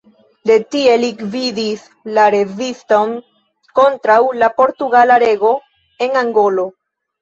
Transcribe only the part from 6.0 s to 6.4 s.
en